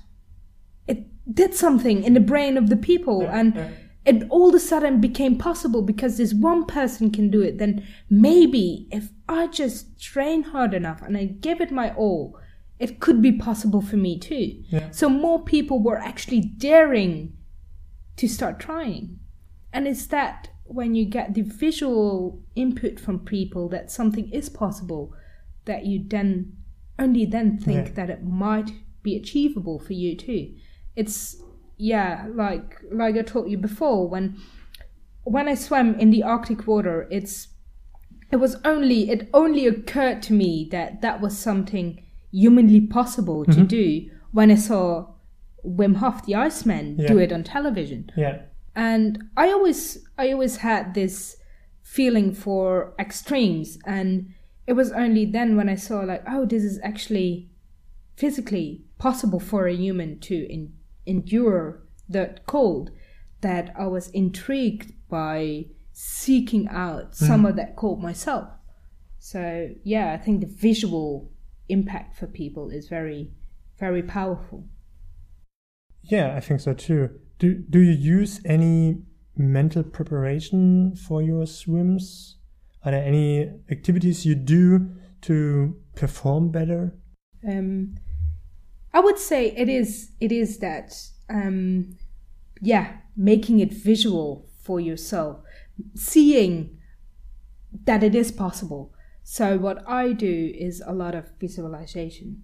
[0.88, 3.70] it did something in the brain of the people yeah, and yeah.
[4.04, 7.86] It all of a sudden became possible because this one person can do it then
[8.08, 12.38] maybe if i just train hard enough and i give it my all
[12.78, 14.90] it could be possible for me too yeah.
[14.90, 17.36] so more people were actually daring
[18.16, 19.18] to start trying
[19.72, 25.12] and it's that when you get the visual input from people that something is possible,
[25.64, 26.56] that you then
[26.96, 27.92] only then think yeah.
[27.94, 28.70] that it might
[29.02, 30.54] be achievable for you too.
[30.94, 31.42] It's
[31.80, 34.36] yeah, like like I told you before, when
[35.24, 37.48] when I swam in the Arctic water, it's
[38.30, 43.50] it was only it only occurred to me that that was something humanly possible to
[43.50, 43.64] mm-hmm.
[43.64, 45.08] do when I saw
[45.66, 47.08] Wim Hof, the Iceman, yeah.
[47.08, 48.10] do it on television.
[48.16, 48.42] Yeah
[48.74, 51.36] and i always i always had this
[51.82, 54.32] feeling for extremes and
[54.66, 57.48] it was only then when i saw like oh this is actually
[58.16, 60.72] physically possible for a human to in,
[61.10, 62.90] endure the cold
[63.40, 67.14] that i was intrigued by seeking out mm.
[67.14, 68.48] some of that cold myself
[69.18, 71.30] so yeah i think the visual
[71.68, 73.30] impact for people is very
[73.78, 74.64] very powerful
[76.02, 79.02] yeah i think so too do do you use any
[79.40, 82.36] mental preparation for your swims?
[82.84, 84.90] Are there any activities you do
[85.22, 86.94] to perform better?
[87.46, 87.96] Um,
[88.92, 90.94] I would say it is it is that
[91.28, 91.96] um,
[92.60, 95.40] yeah, making it visual for yourself,
[95.94, 96.78] seeing
[97.84, 98.92] that it is possible.
[99.22, 102.42] So what I do is a lot of visualization.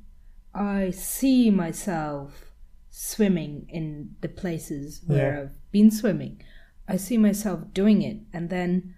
[0.55, 2.53] I see myself
[2.91, 5.41] swimming in the places where yeah.
[5.43, 6.41] I've been swimming.
[6.89, 8.95] I see myself doing it, and then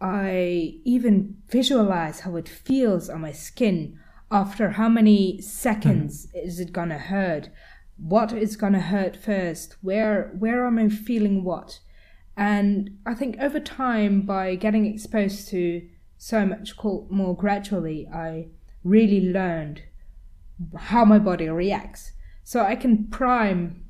[0.00, 3.98] I even visualize how it feels on my skin
[4.32, 6.44] after how many seconds mm.
[6.44, 7.48] is it gonna hurt
[7.96, 11.78] what is gonna hurt first where where am i feeling what
[12.36, 16.72] and i think over time by getting exposed to so much
[17.10, 18.46] more gradually i
[18.82, 19.82] really learned
[20.76, 22.12] how my body reacts
[22.44, 23.84] so I can prime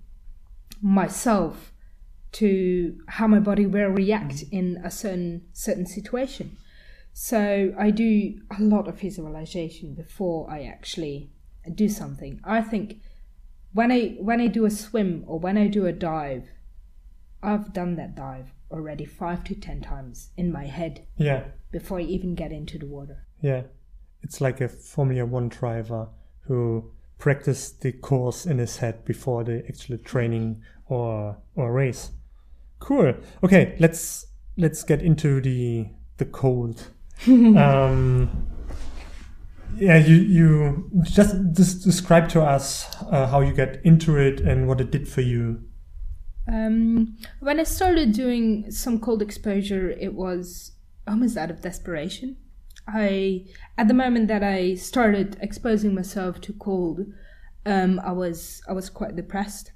[0.81, 1.73] myself
[2.33, 4.53] to how my body will react mm.
[4.53, 6.57] in a certain certain situation.
[7.13, 11.31] So I do a lot of visualization before I actually
[11.75, 12.41] do something.
[12.45, 13.01] I think
[13.73, 16.49] when I when I do a swim or when I do a dive,
[17.43, 21.07] I've done that dive already five to ten times in my head.
[21.17, 21.45] Yeah.
[21.71, 23.27] Before I even get into the water.
[23.43, 23.63] Yeah.
[24.23, 26.09] It's like a Formula One driver
[26.47, 32.11] who practice the course in his head before the actual training or or race.
[32.79, 33.15] Cool.
[33.45, 36.89] Okay, let's let's get into the the cold.
[37.57, 38.47] um,
[39.77, 44.69] yeah, you you just, just describe to us uh, how you get into it and
[44.69, 45.63] what it did for you.
[46.49, 50.73] Um, when I started doing some cold exposure, it was
[51.07, 52.37] almost out of desperation.
[52.89, 53.47] I
[53.79, 57.01] at the moment that I started exposing myself to cold,
[57.65, 59.73] um, I was I was quite depressed.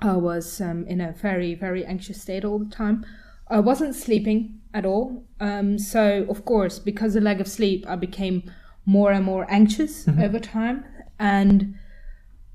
[0.00, 3.06] I was um, in a very very anxious state all the time.
[3.50, 5.24] I wasn't sleeping at all.
[5.40, 8.50] Um, so of course, because of lack of sleep, I became
[8.84, 10.84] more and more anxious over time.
[11.18, 11.74] And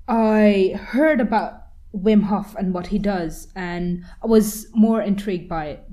[0.08, 1.64] I heard about
[1.96, 5.86] Wim Hof and what he does, and I was more intrigued by it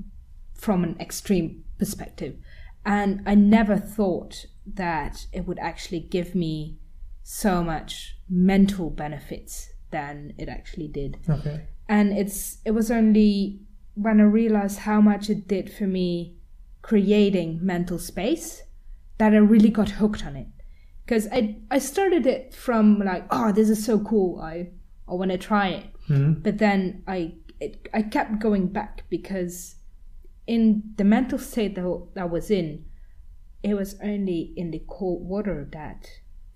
[0.53, 2.37] from an extreme perspective.
[2.85, 6.79] And I never thought that it would actually give me
[7.23, 11.17] so much mental benefits than it actually did.
[11.29, 11.67] Okay.
[11.87, 13.61] And it's it was only
[13.95, 16.35] when I realized how much it did for me
[16.81, 18.63] creating mental space
[19.17, 20.47] that I really got hooked on it.
[21.05, 24.39] Because I I started it from like, oh, this is so cool.
[24.39, 24.69] I
[25.07, 25.85] I want to try it.
[26.07, 26.33] Hmm.
[26.33, 29.75] But then I it, I kept going back because
[30.47, 32.85] in the mental state that I was in,
[33.61, 36.07] it was only in the cold water that,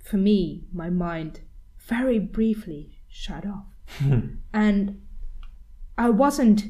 [0.04, 1.42] for me, my mind
[1.78, 3.68] very briefly shut off.
[4.00, 4.20] Hmm.
[4.54, 5.02] and
[5.98, 6.64] I wasn't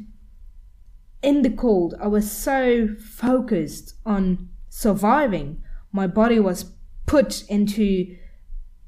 [1.26, 1.96] in the cold.
[2.00, 5.62] I was so focused on surviving.
[5.92, 6.72] My body was
[7.06, 8.16] put into,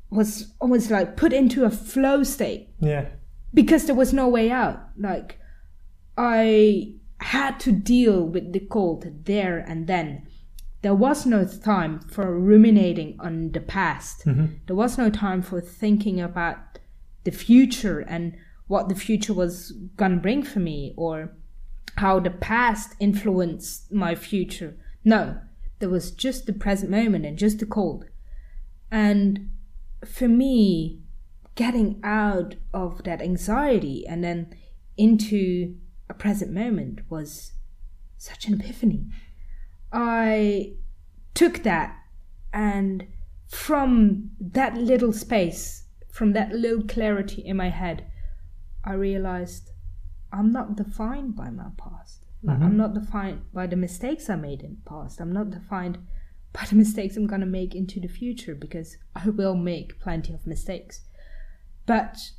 [0.10, 3.06] was almost like put into a flow state Yeah.
[3.54, 4.80] because there was no way out.
[4.98, 5.40] Like
[6.18, 10.28] I had to deal with the cold there and then.
[10.84, 14.26] There was no time for ruminating on the past.
[14.26, 14.46] Mm-hmm.
[14.68, 16.58] There was no time for thinking about
[17.24, 21.34] the future and what the future was gonna bring for me or
[21.98, 24.78] how the past influenced my future.
[25.04, 25.40] No,
[25.80, 28.06] there was just the present moment and just the cold.
[28.92, 29.50] And
[30.06, 31.02] for me,
[31.56, 34.56] getting out of that anxiety and then
[34.96, 35.76] into
[36.10, 37.54] a present moment was
[38.18, 39.08] such an epiphany.
[39.92, 40.76] I
[41.34, 41.98] took that
[42.54, 43.08] and
[43.48, 48.06] from that little space, from that little clarity in my head,
[48.84, 49.72] I realized
[50.32, 52.26] I'm not defined by my past.
[52.44, 52.78] Like, I'm mm-hmm.
[52.78, 55.20] not defined by the mistakes I made in the past.
[55.20, 55.98] I'm not defined
[56.54, 60.48] by the mistakes I'm gonna make into the future because I will make plenty of
[60.48, 61.02] mistakes.
[61.86, 62.32] But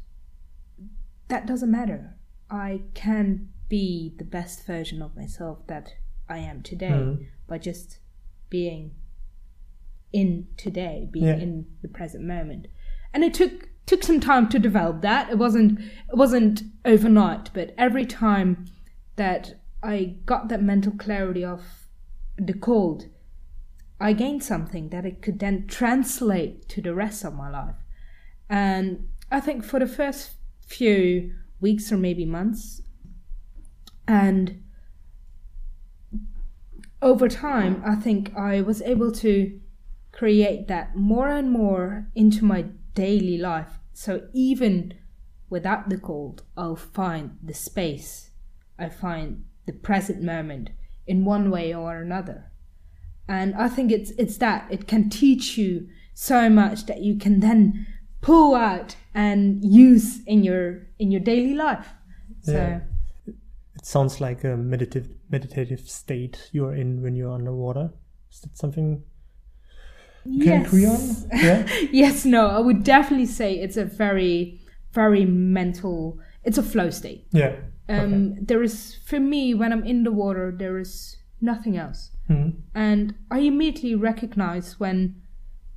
[1.29, 2.16] that doesn't matter.
[2.51, 5.94] I can be the best version of myself that
[6.29, 7.22] I am today mm-hmm.
[7.46, 7.98] by just
[8.48, 8.92] being
[10.12, 11.37] in today, being Yeah.
[11.37, 12.68] in the present moment.
[13.12, 15.31] And it took took some time to develop that.
[15.31, 18.66] It wasn't it wasn't overnight, but every time
[19.16, 21.62] that I got that mental clarity of
[22.37, 23.07] the cold,
[23.98, 27.77] I gained something that I could then translate to the rest of my life.
[28.48, 30.33] And I think for the first
[30.66, 32.83] few weeks or maybe months,
[34.07, 34.62] and
[37.01, 39.59] over time, I think I was able to
[40.12, 42.66] create that more and more into my
[42.98, 43.78] daily life.
[43.92, 44.94] So even
[45.48, 48.30] without the cold, I'll find the space,
[48.78, 50.70] I find the present moment
[51.06, 52.50] in one way or another.
[53.28, 57.40] And I think it's it's that it can teach you so much that you can
[57.40, 57.87] then
[58.20, 61.88] pull out and use in your in your daily life.
[62.42, 62.80] So Yeah.
[63.76, 67.90] It sounds like a meditative meditative state you're in when you're underwater.
[68.32, 69.04] Is that something
[70.43, 70.83] can agree?
[71.33, 71.67] Yeah.
[71.93, 74.61] yes, no, I would definitely say it's a very,
[74.93, 76.19] very mental.
[76.45, 77.27] It's a flow state.
[77.33, 77.57] Yeah.
[77.88, 82.55] Um, There is, for me, when I'm in the water, there is nothing else, Mhm.
[82.75, 85.14] and I immediately recognize when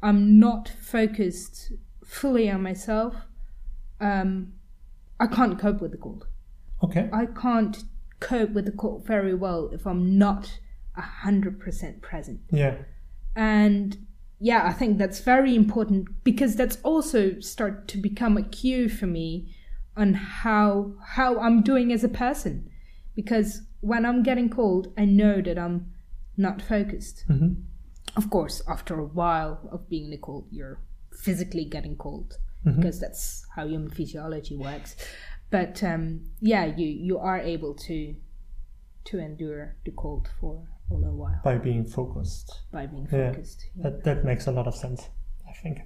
[0.04, 1.72] I'm not focused
[2.04, 3.14] fully on myself.
[4.00, 4.54] Um,
[5.20, 6.28] I can't cope with the cold.
[6.84, 7.10] Okay.
[7.14, 7.84] I can't
[8.20, 10.60] cope with the cold very well if I'm not
[10.98, 12.76] a hundred percent present Yeah.
[13.36, 13.98] and
[14.43, 19.06] yeah i think that's very important because that's also start to become a cue for
[19.06, 19.54] me
[19.95, 22.67] on how how i'm doing as a person.
[23.15, 25.91] Because when i'm getting cold i know that i'm
[26.38, 27.23] not focused.
[27.27, 27.54] Hmm
[28.17, 30.80] of course after a while of being in the cold you're
[31.13, 32.34] physically getting cold
[32.66, 32.80] Mm-hmm.
[32.80, 34.95] because that's how human physiology works.
[35.49, 38.16] But um, yeah you you are able to
[39.05, 40.68] to endure the cold for
[41.00, 42.62] while By being focused.
[42.72, 43.32] by being Yeah.
[43.32, 43.84] focused yeah.
[43.84, 45.10] That that makes a lot of sense.
[45.48, 45.80] I think.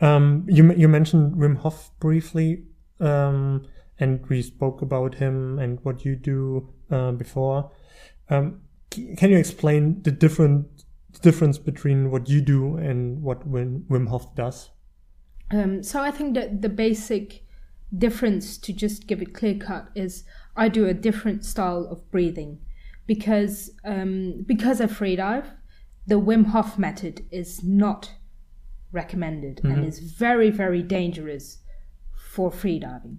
[0.00, 2.64] Um, you you mentioned Wim Hof briefly,
[3.00, 3.66] um,
[3.98, 7.70] and we spoke about him and what you do uh, before.
[8.28, 10.66] Um, can you explain the different
[11.22, 14.70] difference between what you do and what Wim, Wim Hof does?
[15.50, 17.44] Um, so I think that the basic
[17.96, 20.24] difference, to just give it clear cut, is
[20.56, 22.58] I do a different style of breathing
[23.06, 25.48] because um, because I free dive.
[26.06, 28.12] the Wim Hof method is not
[28.92, 29.70] recommended Mm-hmm.
[29.70, 31.58] and is very, very dangerous
[32.32, 33.16] for freediving.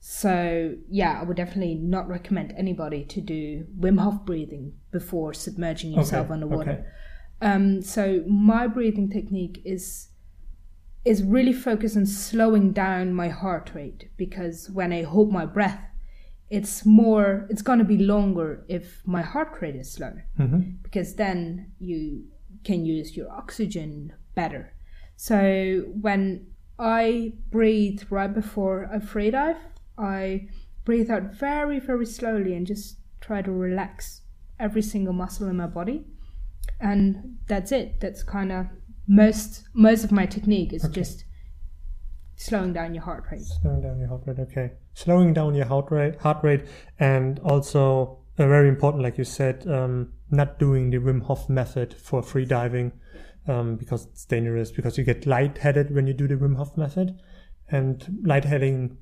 [0.00, 5.92] So, yeah, I would definitely not recommend anybody to do Wim Hof breathing before submerging
[5.92, 6.70] yourself Okay, underwater.
[6.72, 6.84] okay.
[7.40, 10.08] Um, so, my breathing technique is
[11.04, 15.80] is really focused on slowing down my heart rate because when I hold my breath,
[16.50, 20.82] it's more, it's going to be longer if my heart rate is slow Mhm.
[20.82, 22.24] because then you
[22.64, 24.72] can use your oxygen better.
[25.16, 26.46] So when
[26.78, 29.58] I breathe right before I freedive,
[29.96, 30.48] I
[30.84, 34.22] breathe out very, very slowly and just try to relax
[34.58, 36.06] every single muscle in my body.
[36.80, 38.00] And that's it.
[38.00, 38.66] That's kind of
[39.06, 40.94] most most of my technique is Okay.
[40.94, 41.24] just
[42.36, 43.42] slowing down your heart rate.
[43.62, 44.72] Slowing down your heart rate, okay.
[44.94, 46.64] Slowing down your heart rate, heart rate,
[46.98, 51.94] and also uh, very important, like you said, um, not doing the Wim Hof method
[51.94, 52.92] for free diving
[53.46, 54.70] um, because it's dangerous.
[54.70, 57.18] Because you get lightheaded when you do the Wim Hof method,
[57.68, 58.98] and lightheading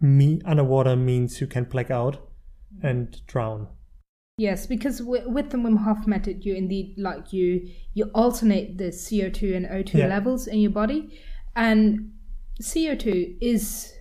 [0.00, 2.28] me underwater means you can black out
[2.82, 3.68] and drown.
[4.38, 8.90] Yes, because w- with the Wim Hof method, you indeed like you you alternate the
[8.90, 10.06] CO two and O two Yeah.
[10.06, 11.20] levels in your body,
[11.54, 12.12] and
[12.60, 13.92] CO two is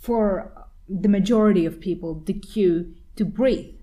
[0.00, 0.52] for
[0.88, 3.74] the majority of people the cue to breathe.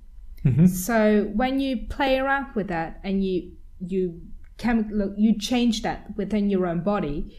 [0.46, 0.68] Mhm.
[0.70, 4.22] So when you play around with that and you you
[4.58, 7.36] chemical you change that within your own body,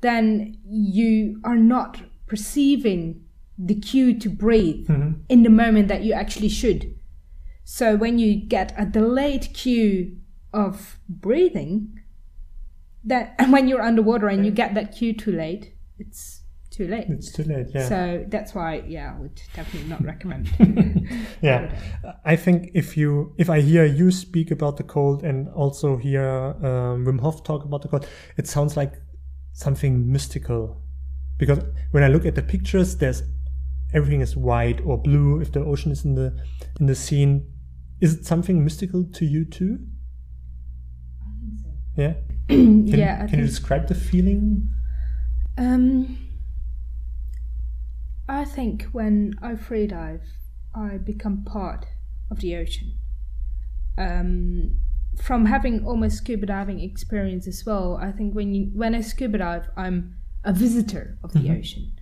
[0.00, 3.20] then you are not perceiving
[3.58, 5.16] the cue to breathe Mhm.
[5.28, 6.94] in the moment that you actually should.
[7.64, 10.16] So when you get a delayed cue
[10.52, 12.00] of breathing,
[13.04, 17.06] that and when you're underwater and you get that cue too late, it's too late.
[17.08, 17.88] It's too late, yeah.
[17.88, 20.50] So that's why, yeah, I would definitely not recommend.
[21.42, 21.74] yeah
[22.24, 26.24] i think if you if i hear you speak about the cold and also hear
[26.62, 28.94] um, wim hof talk about the cold it sounds like
[29.52, 30.82] something mystical
[31.38, 31.60] because
[31.92, 33.22] when i look at the pictures there's
[33.92, 36.34] everything is white or blue if the ocean is in the
[36.80, 37.46] in the scene
[38.00, 39.78] is it something mystical to you too
[41.22, 41.68] I think so.
[41.96, 42.14] yeah
[42.48, 44.68] can, yeah, I can you describe the feeling
[45.56, 46.18] um,
[48.28, 50.22] I think when I freedive,
[50.74, 51.86] I become part
[52.30, 52.94] of the ocean.
[53.96, 54.80] Um,
[55.22, 59.38] from having almost scuba diving experience as well, I think when you when I scuba
[59.38, 61.58] dive, I'm a visitor of the Mhm.
[61.58, 61.92] ocean.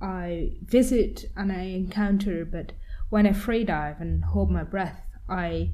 [0.00, 2.72] I visit and I encounter, but
[3.08, 5.72] when I freedive and hold my breath, I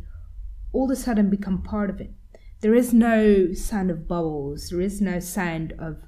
[0.72, 2.12] all of a sudden become part of it.
[2.60, 4.68] There is no sound of bubbles.
[4.70, 6.02] There is no sound of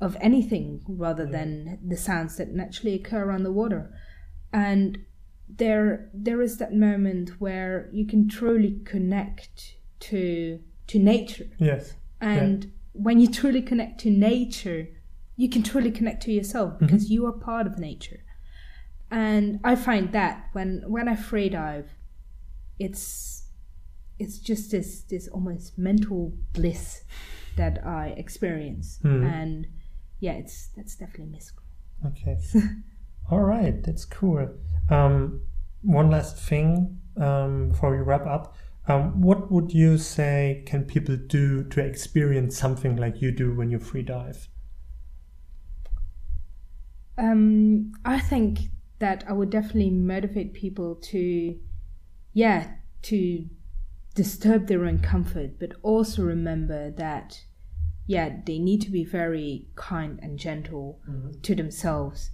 [0.00, 3.92] of anything rather than the sounds that naturally occur on the water.
[4.52, 4.98] And
[5.48, 11.46] there there is that moment where you can truly connect to to nature.
[11.58, 14.88] yes And when you truly connect to nature,
[15.36, 18.20] you can truly connect to yourself because you are part of nature.
[19.10, 21.90] And I find that when when I free dive,
[22.78, 23.44] it's
[24.18, 27.04] it's just this this almost mental bliss
[27.56, 28.98] that I experience.
[29.02, 29.24] Hmm.
[29.24, 29.66] And
[30.26, 31.62] yeah, it's that's definitely mystical.
[32.04, 32.36] Okay.
[33.30, 34.48] All right, that's cool.
[34.90, 35.42] Um,
[35.82, 38.56] one last thing um, before we wrap up.
[38.88, 43.70] Um, what would you say can people do to experience something like you do when
[43.70, 44.48] you free dive?
[47.18, 48.58] Um, I think
[48.98, 51.56] that I would definitely motivate people to,
[52.32, 52.72] yeah,
[53.02, 53.46] to
[54.14, 57.40] disturb their own comfort, but also remember that,
[58.06, 61.00] yeah, they need to be very kind and gentle
[61.42, 62.30] to themselves,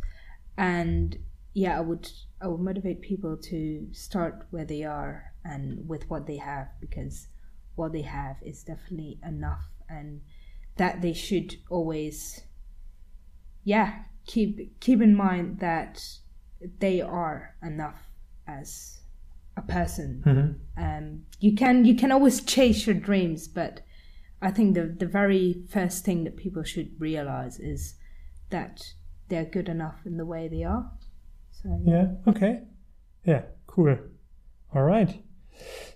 [0.56, 1.18] and
[1.54, 2.10] yeah, I would
[2.40, 7.28] I would motivate people to start where they are and with what they have because
[7.74, 10.20] what they have is definitely enough, and
[10.76, 12.42] that they should always
[13.64, 16.02] yeah keep keep in mind that
[16.78, 18.08] they are enough
[18.46, 19.00] as
[19.56, 20.22] a person.
[20.24, 20.58] Mhm.
[20.76, 23.80] um you can you can always chase your dreams but
[24.42, 27.94] i think the the very first thing that people should realize is
[28.50, 28.82] that
[29.28, 30.90] they're good enough in the way they are
[31.62, 32.06] so Yeah.
[32.26, 32.62] Okay.
[33.24, 33.42] Yeah.
[33.66, 33.98] Cool.
[34.74, 35.22] All right.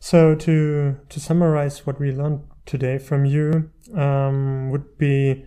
[0.01, 5.44] So to to summarize what we learned today from you um, would be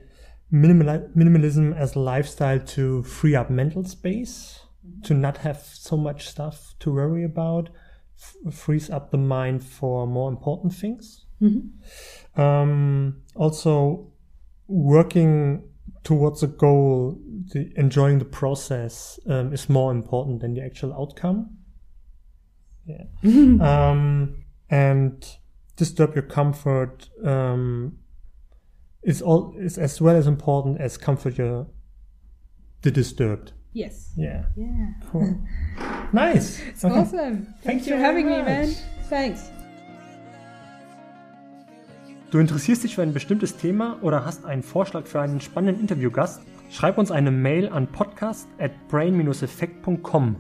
[0.52, 4.60] minimal, minimalism as a lifestyle to free up mental space,
[5.04, 7.70] to not have so much stuff to worry about,
[8.18, 11.26] f- frees up the mind for more important things.
[11.42, 11.70] Mhm.
[12.36, 14.12] Um, also,
[14.68, 15.64] working
[16.04, 17.18] towards a goal,
[17.54, 21.58] the, enjoying the process um, is more important than the actual outcome.
[22.86, 23.04] Yeah.
[23.24, 25.26] um, and
[25.76, 27.98] disturb your comfort um,
[29.04, 31.68] is all is as well as important as comfort your
[32.82, 33.54] the disturbed.
[33.74, 34.12] Yes.
[34.18, 34.46] Yeah.
[34.56, 34.94] Yeah.
[35.12, 35.42] Cool.
[36.14, 36.60] nice.
[36.62, 37.54] It's awesome.
[37.64, 38.74] Thanks you for having me, man.
[39.04, 39.52] Thanks.
[42.32, 46.42] Du interessierst dich für ein bestimmtes Thema oder hast einen Vorschlag für einen spannenden Interviewgast?
[46.70, 50.36] Schreib uns eine Mail an podcast at brain-effekt.com